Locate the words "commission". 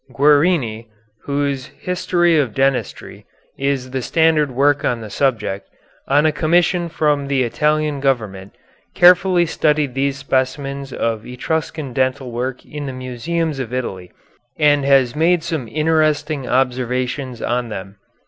6.31-6.89